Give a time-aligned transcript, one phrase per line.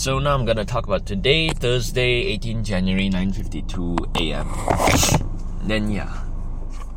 [0.00, 4.48] so now I'm gonna talk about today, Thursday, 18 January, 9:52 a.m.
[5.68, 6.24] Then yeah,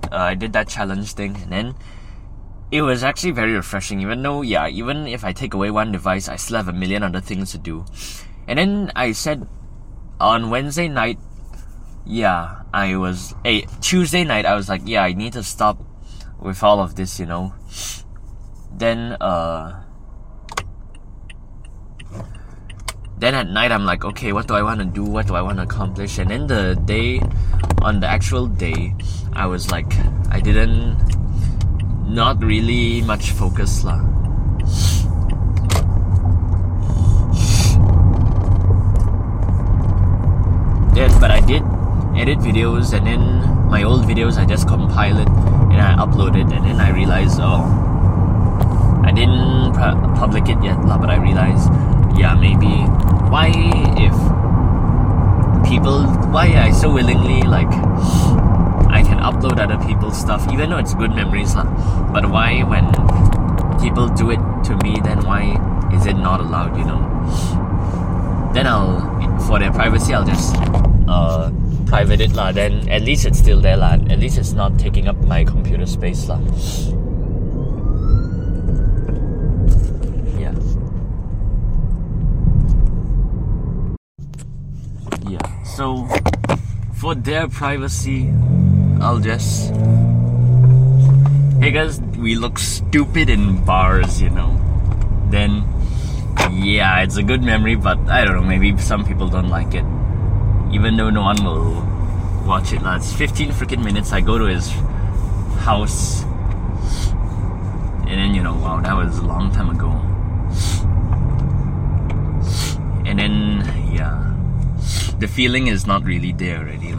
[0.09, 1.75] uh, I did that challenge thing, and then
[2.71, 3.99] it was actually very refreshing.
[3.99, 7.03] Even though yeah, even if I take away one device, I still have a million
[7.03, 7.83] other things to do.
[8.47, 9.49] And then I said
[10.21, 11.19] on Wednesday night,
[12.05, 14.45] yeah, I was a hey, Tuesday night.
[14.45, 15.77] I was like, yeah, I need to stop
[16.39, 17.53] with all of this, you know.
[18.71, 19.82] Then uh
[23.17, 25.03] then at night I'm like, okay, what do I want to do?
[25.03, 26.17] What do I want to accomplish?
[26.17, 27.21] And then the day,
[27.81, 28.95] on the actual day,
[29.33, 29.93] I was like,
[30.29, 30.97] I didn't,
[32.07, 34.01] not really much focus lah.
[40.93, 41.63] Then, but I did
[42.15, 43.21] edit videos and then
[43.69, 47.39] my old videos I just compile it and I upload it and then I realized,
[47.41, 47.65] oh,
[49.03, 49.73] I didn't
[50.15, 51.69] public it yet but I realized
[52.15, 52.85] yeah, maybe
[53.29, 53.51] why
[53.97, 54.13] if
[55.67, 57.71] people why I so willingly like
[58.93, 61.65] I can upload other people's stuff even though it's good memories lah.
[62.13, 62.91] But why when
[63.81, 65.57] people do it to me then why
[65.93, 67.01] is it not allowed, you know?
[68.53, 69.01] Then I'll
[69.47, 70.55] for their privacy I'll just
[71.07, 71.51] uh
[71.87, 73.97] private it lah, then at least it's still there lah.
[74.09, 76.39] At least it's not taking up my computer space lah.
[85.75, 86.07] So,
[86.93, 88.29] for their privacy,
[89.01, 89.73] I'll just.
[91.59, 94.53] Hey guys, we look stupid in bars, you know.
[95.31, 95.65] Then,
[96.51, 99.83] yeah, it's a good memory, but I don't know, maybe some people don't like it.
[100.71, 101.81] Even though no one will
[102.45, 102.83] watch it.
[102.85, 104.13] It's 15 freaking minutes.
[104.13, 104.69] I go to his
[105.65, 106.21] house,
[108.05, 109.89] and then, you know, wow, that was a long time ago.
[113.09, 113.82] And then,
[115.23, 116.93] the feeling is not really there already.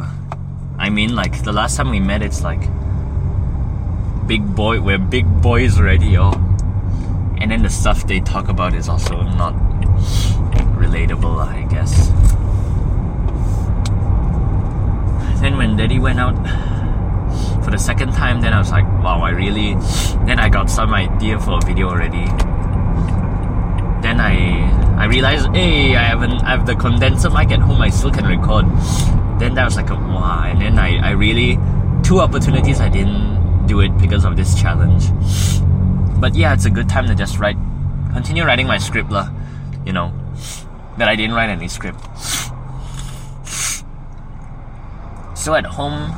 [0.79, 2.61] I mean, like the last time we met, it's like
[4.27, 4.81] big boy.
[4.81, 6.33] We're big boys already, oh.
[7.37, 9.53] And then the stuff they talk about is also not
[10.81, 12.09] relatable, I guess.
[15.43, 16.37] Then when Daddy went out
[17.63, 19.75] for the second time, then I was like, wow, I really.
[20.25, 22.25] Then I got some idea for a video already.
[24.01, 27.81] Then I I realized, hey, I haven't, I have the condenser mic at home.
[27.83, 28.67] I still can record.
[29.41, 30.45] Then that was like a wow.
[30.47, 31.59] And then I, I really,
[32.03, 35.11] two opportunities I didn't do it because of this challenge.
[36.21, 37.57] But yeah, it's a good time to just write,
[38.13, 39.31] continue writing my script lah.
[39.85, 40.13] You know,
[40.97, 42.01] that I didn't write any script.
[45.37, 46.13] So at home,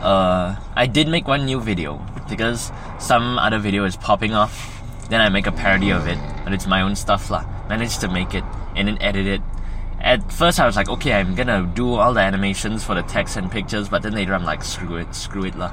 [0.00, 2.00] uh, I did make one new video
[2.30, 4.79] because some other video is popping off
[5.10, 7.44] then I make a parody of it, but it's my own stuff lah.
[7.68, 8.44] Managed to make it
[8.76, 9.42] and then edit it.
[10.00, 13.36] At first I was like, okay, I'm gonna do all the animations for the text
[13.36, 15.72] and pictures, but then later I'm like, screw it, screw it lah.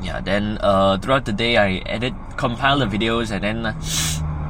[0.00, 3.74] Yeah, then uh, throughout the day I edit, compile the videos, and then uh,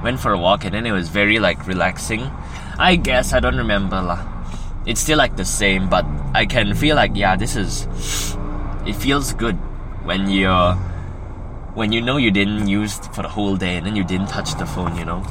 [0.05, 2.31] went for a walk, and then it was very like relaxing.
[2.79, 4.23] I guess I don't remember lah.
[4.87, 6.05] It's still like the same, but
[6.35, 7.89] I can feel like yeah, this is
[8.88, 9.54] it feels good
[10.09, 10.72] when you're
[11.75, 14.54] when you know you didn't use for the whole day and then you didn't touch
[14.59, 15.22] the phone, you know.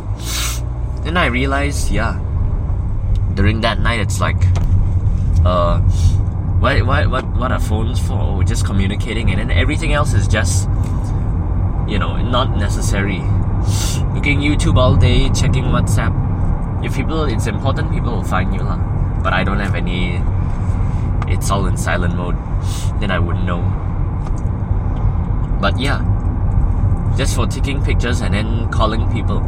[1.03, 2.21] Then I realized, yeah,
[3.33, 4.37] during that night it's like,
[5.43, 5.79] uh,
[6.61, 8.13] what what what what are phones for?
[8.13, 10.69] Oh, just communicating, and then everything else is just,
[11.89, 13.19] you know, not necessary.
[14.13, 16.13] Looking YouTube all day, checking WhatsApp.
[16.85, 18.77] If people, it's important, people will find you lah.
[19.23, 20.21] But I don't have any
[21.27, 22.35] it's all in silent mode,
[22.99, 23.61] then I wouldn't know.
[25.61, 26.03] But yeah,
[27.17, 29.39] just for taking pictures and then calling people,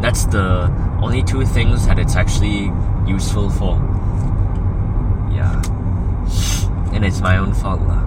[0.00, 0.70] that's the
[1.00, 2.72] only two things that it's actually
[3.06, 3.76] useful for.
[5.32, 5.62] Yeah.
[6.92, 7.80] And it's my own fault.
[7.82, 8.02] Lah.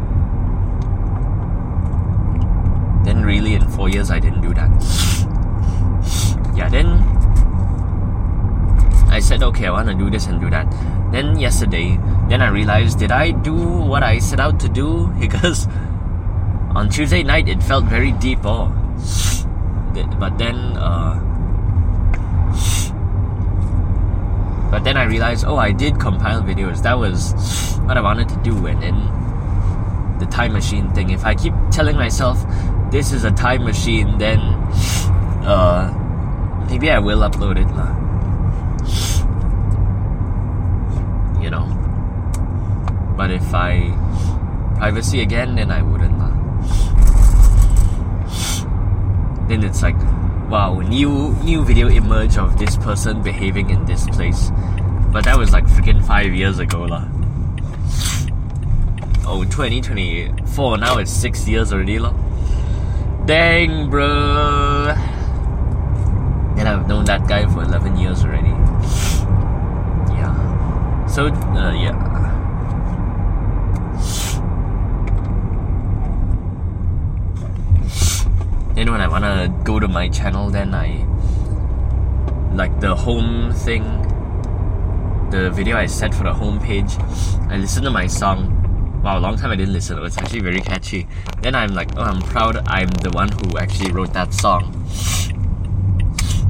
[3.03, 4.69] Then, really, in four years, I didn't do that.
[6.55, 6.87] Yeah, then
[9.09, 10.65] I said, okay, I want to do this and do that.
[11.11, 11.99] Then yesterday,
[12.29, 15.11] then I realized, did I do what I set out to do?
[15.19, 15.67] Because
[16.75, 18.39] on Tuesday night it felt very deep.
[18.43, 18.67] Oh,
[20.19, 21.15] but then, uh,
[24.71, 26.81] but then I realized, oh, I did compile videos.
[26.83, 27.33] That was
[27.85, 28.95] what I wanted to do, and then
[30.19, 31.09] the time machine thing.
[31.09, 32.43] If I keep telling myself
[32.91, 34.39] this is a time machine, then
[35.45, 35.93] uh,
[36.69, 38.05] maybe I will upload it lah.
[41.45, 41.65] you know.
[43.15, 43.95] But if I
[44.77, 46.15] privacy again, then I wouldn't.
[49.47, 49.97] then it's like,
[50.49, 54.51] wow, new new video emerge of this person behaving in this place.
[55.11, 57.07] But that was like freaking five years ago lah.
[59.27, 62.13] Oh, 2024, now it's six years already lah.
[63.25, 64.93] Dang, bro.
[66.57, 68.53] And I've known that guy for 11 years already.
[70.13, 71.07] Yeah.
[71.07, 72.14] So, uh, yeah.
[78.85, 81.07] Then when I wanna go to my channel, then I
[82.53, 83.81] like the home thing,
[85.31, 86.95] the video I set for the home page.
[87.49, 89.01] I listen to my song.
[89.03, 89.97] Wow, a long time I didn't listen.
[89.97, 91.07] It was actually very catchy.
[91.41, 94.71] Then I'm like, oh, I'm proud I'm the one who actually wrote that song.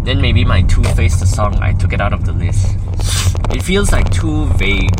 [0.03, 2.75] Then maybe my Two Face the song, I took it out of the list.
[3.51, 4.91] It feels like too vague.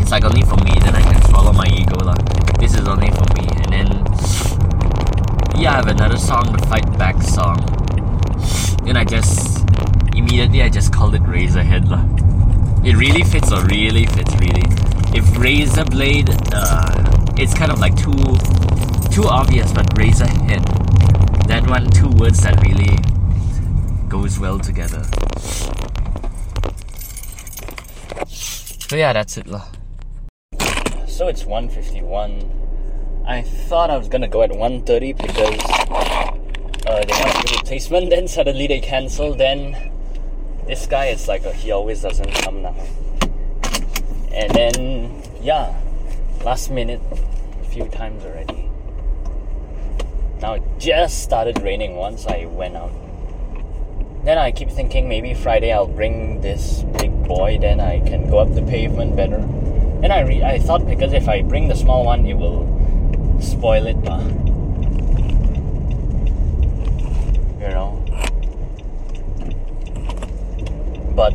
[0.00, 1.98] It's like only for me, then I can swallow my ego.
[2.02, 2.14] La.
[2.58, 3.46] This is only for me.
[3.64, 4.51] And then,
[5.56, 7.58] yeah, I have another song, the Fight Back song.
[8.84, 9.64] Then I just,
[10.14, 11.88] immediately I just called it Razorhead.
[11.88, 12.02] La.
[12.84, 14.64] It really fits or really fits, really.
[15.16, 18.12] If Razor Blade, uh, it's kind of like too,
[19.10, 22.98] too obvious, but Razorhead, that one, two words that really
[24.08, 25.02] goes well together.
[28.28, 29.66] So yeah, that's it lah.
[31.06, 32.61] So it's 151.
[33.24, 35.60] I thought I was gonna go at 1.30 because
[36.86, 39.76] uh, they want to do replacement, then suddenly they cancel, then
[40.66, 42.74] this guy is like, a, he always doesn't come now.
[44.32, 45.78] And then, yeah,
[46.44, 47.00] last minute,
[47.62, 48.68] a few times already.
[50.40, 52.90] Now it just started raining once I went out.
[54.24, 58.38] Then I keep thinking maybe Friday I'll bring this big boy, then I can go
[58.38, 59.36] up the pavement better.
[59.36, 62.81] And I re- I thought because if I bring the small one, it will
[63.42, 64.18] spoil it, uh,
[67.60, 68.04] you know.
[71.14, 71.34] But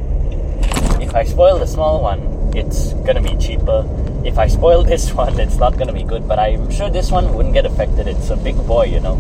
[1.01, 2.21] if I spoil the small one,
[2.55, 3.85] it's gonna be cheaper.
[4.25, 6.27] If I spoil this one, it's not gonna be good.
[6.27, 8.07] But I'm sure this one wouldn't get affected.
[8.07, 9.15] It's a big boy, you know.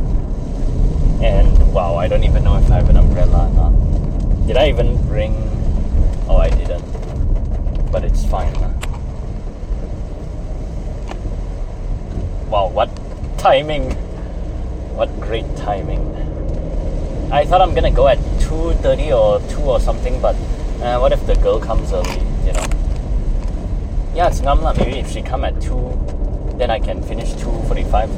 [1.21, 4.47] And wow, I don't even know if I have an umbrella or not.
[4.47, 5.33] Did I even bring?
[6.29, 6.83] Oh, I didn't.
[7.91, 8.53] But it's fine.
[8.55, 8.96] Huh?
[12.49, 12.89] Wow, what
[13.37, 13.91] timing!
[14.95, 15.99] What great timing!
[17.29, 20.33] I thought I'm gonna go at two thirty or two or something, but
[20.81, 22.19] uh, what if the girl comes early?
[22.45, 22.65] You know?
[24.15, 24.63] Yeah, it's ngam.
[24.77, 25.91] Maybe if she come at two,
[26.57, 28.09] then I can finish two forty-five.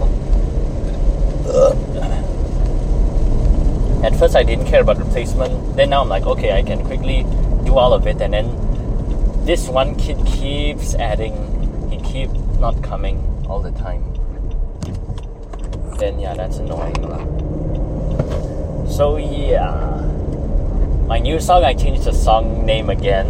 [4.03, 5.75] At first, I didn't care about replacement.
[5.75, 7.23] Then now I'm like, okay, I can quickly
[7.65, 11.33] do all of it, and then this one kid keeps adding.
[11.89, 12.29] He keep
[12.59, 14.03] not coming all the time.
[15.99, 16.95] Then yeah, that's annoying.
[18.87, 19.99] So yeah,
[21.07, 23.27] my new song I changed the song name again.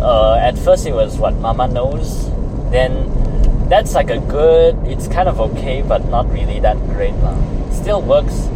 [0.00, 2.30] Uh, at first it was what Mama knows.
[2.70, 4.78] Then that's like a good.
[4.86, 7.12] It's kind of okay, but not really that great.
[7.70, 8.48] Still works,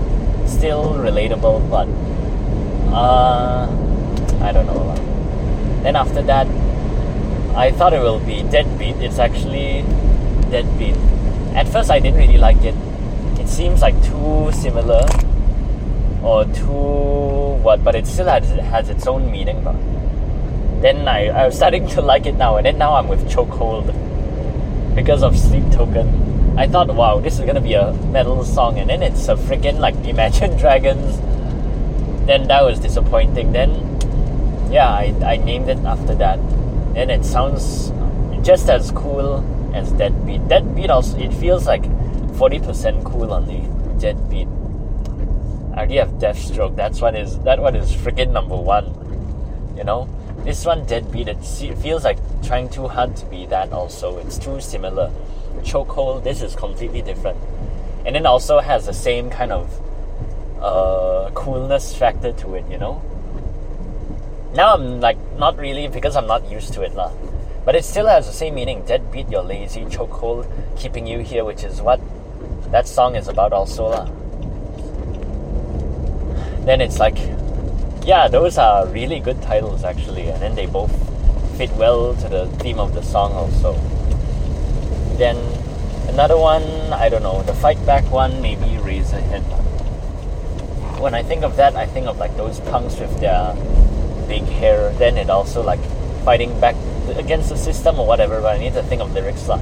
[0.47, 1.89] still relatable, but
[2.97, 3.69] uh,
[4.41, 4.97] I don't know lah.
[5.83, 6.47] Then after that,
[7.55, 8.97] I thought it will be Deadbeat.
[9.05, 9.85] It's actually
[10.51, 10.97] Deadbeat.
[11.57, 12.75] At first, I didn't really like it.
[13.41, 15.07] It seems like too similar
[16.23, 19.65] or too what, but it still has, has its own meaning.
[19.65, 19.75] But
[20.83, 23.87] then I, I was starting to like it now, and then now I'm with Chokehold
[24.95, 26.59] because of Sleep Token.
[26.59, 29.79] I thought, wow, this is gonna be a metal song, and then it's a freaking
[29.79, 31.19] like Imagine Dragons.
[32.27, 33.53] Then that was disappointing.
[33.53, 33.71] Then,
[34.71, 36.39] yeah, I, I named it after that.
[36.93, 37.93] Then it sounds
[38.47, 40.49] just as cool as that beat.
[40.49, 41.83] That beat also, it feels like
[42.39, 43.59] 40% cool on the
[43.99, 44.47] dead beat.
[45.75, 46.77] I already have Deathstroke.
[46.77, 48.87] That's one is that one is freaking number one.
[49.77, 50.09] You know,
[50.45, 51.27] this one dead beat.
[51.27, 53.73] it feels like trying too hard to be that.
[53.73, 55.11] Also, it's too similar.
[55.63, 56.23] Chokehold.
[56.23, 57.37] This is completely different,
[58.07, 59.69] and then also has the same kind of
[60.61, 62.65] uh, coolness factor to it.
[62.71, 63.03] You know.
[64.55, 67.11] Now I'm like not really because I'm not used to it lah.
[67.67, 68.85] But it still has the same meaning.
[68.87, 70.47] Deadbeat, you're lazy, chokehold,
[70.77, 72.01] keeping you here, which is what
[72.71, 74.07] that song is about also lah.
[76.65, 77.19] Then it's like,
[78.05, 80.95] yeah, those are really good titles actually, and then they both
[81.59, 83.75] fit well to the theme of the song also.
[85.19, 85.37] Then
[86.09, 89.43] another one, I don't know, the fight back one, maybe Razorhead.
[91.01, 93.55] When I think of that, I think of like those punks with their
[94.29, 94.93] big hair.
[94.93, 95.81] Then it also like
[96.25, 96.77] fighting back
[97.15, 98.41] against the system or whatever.
[98.41, 99.61] But I need to think of lyrics lah.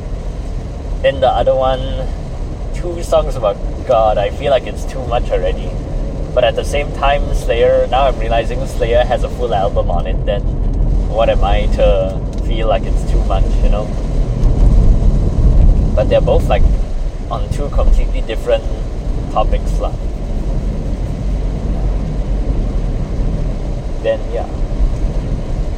[1.03, 2.09] Then the other one,
[2.75, 5.71] two songs about God, I feel like it's too much already.
[6.35, 10.07] But at the same time, Slayer, now I'm realizing Slayer has a full album on
[10.07, 10.43] it, then
[11.09, 13.87] what am I to feel like it's too much, you know?
[15.95, 16.65] But they're both like
[17.31, 18.65] on two completely different
[19.33, 19.79] topics.
[19.79, 19.93] Lah.
[24.03, 24.64] Then, yeah.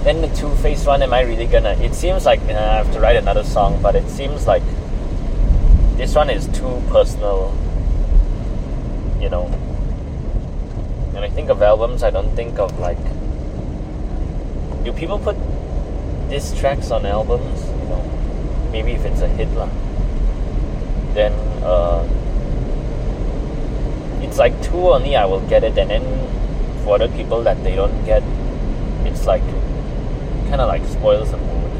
[0.06, 1.72] Then the two face one, am I really gonna?
[1.82, 4.62] It seems like uh, I have to write another song, but it seems like
[5.96, 7.52] this one is too personal,
[9.20, 9.46] you know.
[11.10, 13.02] When I think of albums, I don't think of like.
[14.84, 15.34] Do people put
[16.30, 17.66] diss tracks on albums?
[17.66, 18.04] You know,
[18.70, 19.68] maybe if it's a hit, lah.
[21.14, 21.32] Then
[21.64, 22.06] uh,
[24.22, 27.74] it's like two only I will get it, and then for other people that they
[27.74, 28.22] don't get,
[29.04, 29.42] it's like
[30.48, 31.72] kind of like spoils the mood.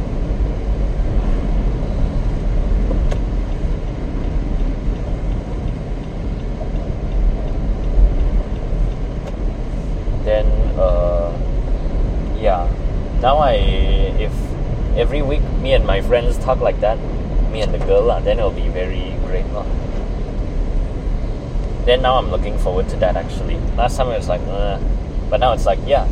[10.25, 10.47] Then,
[10.79, 11.33] uh,
[12.39, 12.69] yeah.
[13.21, 14.33] Now I, if
[14.97, 16.99] every week me and my friends talk like that,
[17.51, 19.45] me and the girl, uh, then it'll be very great.
[21.85, 23.59] Then now I'm looking forward to that actually.
[23.77, 24.81] Last time it was like, uh,
[25.31, 26.09] but now it's like, yeah,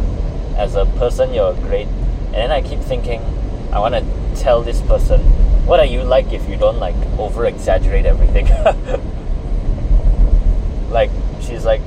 [0.56, 1.88] as a person, you're a great
[2.34, 3.22] and then I keep thinking,
[3.70, 5.20] I want to tell this person,
[5.66, 8.48] what are you like if you don't like over exaggerate everything?
[10.90, 11.80] like, she's like,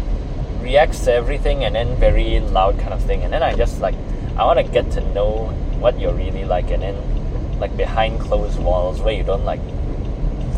[0.62, 3.24] reacts to everything and then very loud kind of thing.
[3.24, 3.96] And then I just like,
[4.38, 5.48] I want to get to know
[5.80, 9.60] what you're really like and then like behind closed walls where you don't like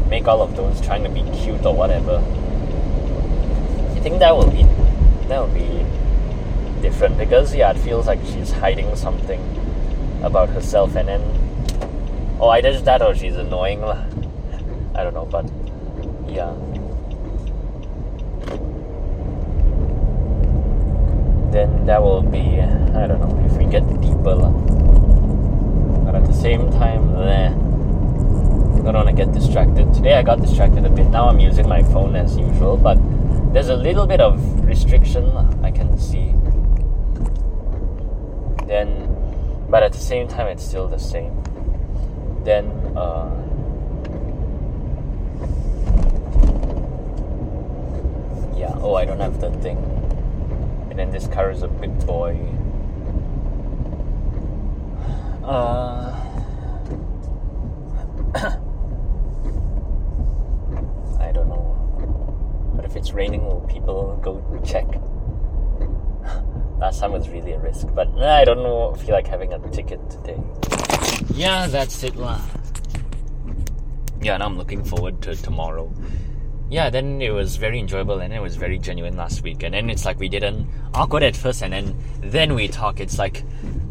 [0.07, 2.17] make all of those trying to be cute or whatever.
[3.97, 4.61] I think that will be
[5.29, 5.83] that will be
[6.83, 9.41] different because yeah, it feels like she's hiding something
[10.23, 11.21] about herself and then
[12.39, 14.03] oh either that or she's annoying lah.
[14.95, 15.45] I don't know but
[16.27, 16.51] yeah
[21.51, 24.51] then that will be I don't know if we get deeper lah.
[26.05, 30.41] but at the same time eh, I don't want to get distracted today I got
[30.41, 32.97] distracted a bit now I'm using my phone as usual but
[33.53, 35.25] there's a little bit of restriction
[35.63, 36.33] I can see
[38.67, 38.98] then
[39.69, 41.43] but at the same time it's still the same.
[42.43, 42.65] Then
[42.97, 43.29] uh,
[48.57, 48.73] yeah.
[48.81, 49.77] Oh I don't have the thing.
[50.89, 52.35] And then this car is a big boy.
[55.43, 56.15] Uh,
[61.19, 62.73] I don't know.
[62.75, 64.85] But if it's raining will people go check
[66.79, 68.93] Last time was really a risk, but I don't know.
[68.95, 70.39] Feel like having a ticket today.
[71.33, 72.39] Yeah, that's it lah.
[74.21, 75.93] Yeah, and I'm looking forward to tomorrow.
[76.69, 79.63] Yeah, then it was very enjoyable and it was very genuine last week.
[79.63, 83.01] And then it's like we didn't awkward at first, and then then we talk.
[83.01, 83.43] It's like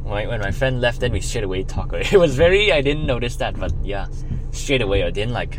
[0.04, 1.92] when my friend left, then we straight away talk.
[2.12, 4.06] It was very I didn't notice that, but yeah,
[4.58, 5.58] straight away or didn't like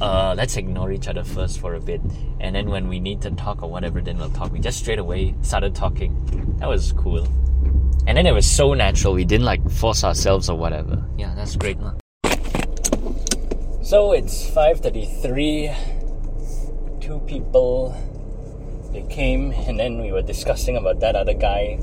[0.00, 2.00] uh, let's ignore each other first for a bit,
[2.40, 4.52] and then when we need to talk or whatever, then we'll talk.
[4.52, 6.16] We just straight away started talking.
[6.58, 7.26] That was cool,
[8.06, 9.14] and then it was so natural.
[9.14, 11.04] We didn't like force ourselves or whatever.
[11.16, 11.94] Yeah, that's great, huh?
[13.82, 15.70] So it's five thirty-three.
[17.00, 17.96] Two people.
[18.92, 21.78] They came, and then we were discussing about that other guy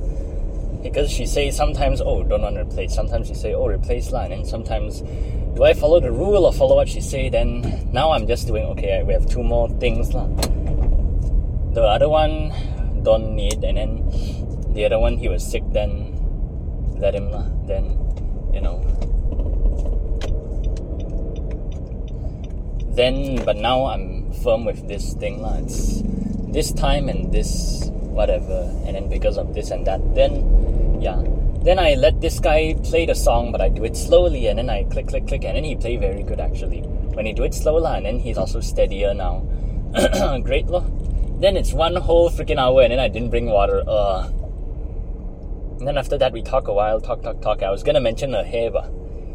[0.81, 2.93] because she say sometimes, oh, don't want to replace.
[2.93, 5.01] Sometimes she say, oh, replace line, and sometimes
[5.55, 7.29] do I follow the rule or follow what she say?
[7.29, 9.01] Then now I'm just doing okay.
[9.03, 10.27] We have two more things lah.
[11.73, 12.53] The other one
[13.03, 15.63] don't need, and then the other one he was sick.
[15.73, 16.13] Then
[16.97, 17.45] let him lah.
[17.65, 17.97] Then
[18.53, 18.81] you know.
[22.93, 25.57] Then but now I'm firm with this thing lah.
[25.57, 26.01] It's
[26.53, 30.41] this time and this whatever, and then because of this and that, then
[30.99, 31.21] yeah
[31.67, 34.69] then I let this guy play the song, but I do it slowly, and then
[34.69, 36.79] I click, click, click, and then he play very good actually.
[36.79, 39.39] When he do it slow and then he's also steadier now.
[40.43, 40.81] Great, lo.
[41.41, 43.83] Then it's one whole freaking hour, and then I didn't bring water.
[43.85, 44.29] Uh.
[45.79, 47.63] And then after that, we talk a while, talk, talk, talk.
[47.63, 48.89] I was gonna mention a hair, but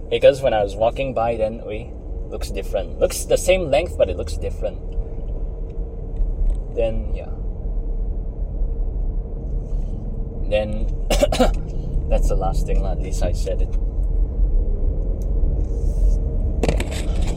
[0.08, 1.90] because when I was walking by, then we
[2.30, 2.98] looks different.
[2.98, 4.78] Looks the same length, but it looks different.
[6.74, 7.31] Then yeah.
[10.48, 10.86] Then
[12.12, 13.72] That's the last thing, at least I said it.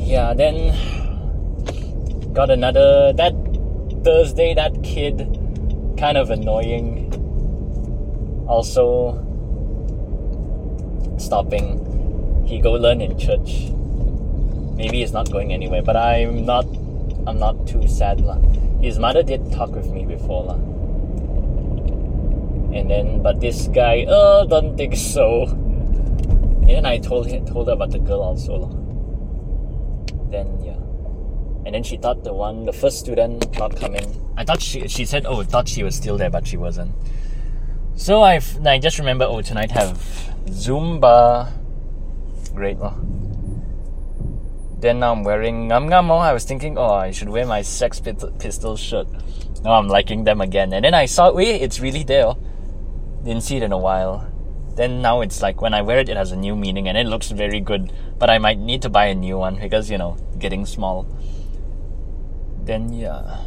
[0.04, 0.76] Yeah, then
[2.34, 3.32] got another that
[4.04, 5.32] Thursday that kid
[5.98, 7.08] kind of annoying.
[8.50, 9.16] Also
[11.18, 12.44] stopping.
[12.46, 13.72] He go learn in church.
[14.76, 16.66] Maybe he's not going anywhere, but I'm not
[17.26, 18.40] I'm not too sad lah.
[18.82, 20.60] His mother did talk with me before lah.
[22.76, 25.44] And then, but this guy, uh, don't think so.
[26.68, 28.68] And then I told him, told her about the girl also.
[30.30, 30.76] Then yeah,
[31.66, 34.04] and then she thought the one, the first student not coming.
[34.36, 36.92] I thought she she said, oh, thought she was still there, but she wasn't.
[37.96, 39.96] So I I just remember, oh, tonight have
[40.48, 41.54] Zumba.
[42.54, 42.96] Great lah.
[44.82, 46.12] Then now I'm wearing Ngam Ngam.
[46.12, 49.08] I was thinking, oh, I should wear my Sex Pistol shirt.
[49.64, 50.74] Now I'm liking them again.
[50.74, 52.34] And then I saw, wait, it's really there.
[53.26, 54.32] Didn't see it in a while.
[54.76, 57.08] Then now it's like when I wear it, it has a new meaning and it
[57.08, 57.92] looks very good.
[58.20, 61.08] But I might need to buy a new one because, you know, getting small.
[62.64, 63.42] Then, yeah.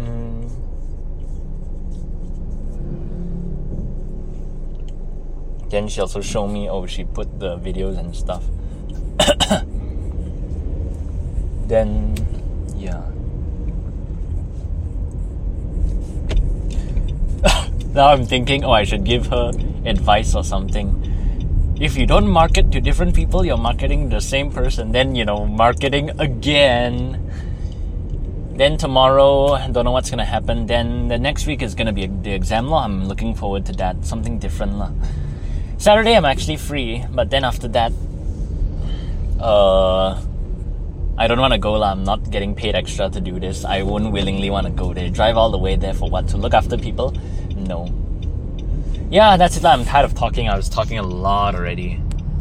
[0.00, 0.50] Mm.
[5.68, 8.44] Then she also showed me, oh, she put the videos and stuff.
[11.68, 12.16] then,
[12.76, 13.10] yeah.
[17.96, 19.50] Now I'm thinking, oh, I should give her
[19.86, 21.02] advice or something.
[21.80, 24.92] If you don't market to different people, you're marketing the same person.
[24.92, 27.22] Then, you know, marketing again.
[28.54, 30.66] Then tomorrow, don't know what's gonna happen.
[30.66, 32.84] Then the next week is gonna be the exam law.
[32.84, 34.04] I'm looking forward to that.
[34.04, 34.92] Something different lah.
[35.78, 37.92] Saturday I'm actually free, but then after that,
[39.40, 40.20] uh,
[41.18, 41.92] I don't want to go lah.
[41.92, 43.64] I'm not getting paid extra to do this.
[43.64, 45.08] I wouldn't willingly want to go there.
[45.10, 46.28] Drive all the way there for what?
[46.28, 47.14] To look after people?
[47.66, 47.92] No.
[49.10, 49.64] Yeah, that's it.
[49.64, 50.48] I'm tired of talking.
[50.48, 52.00] I was talking a lot already.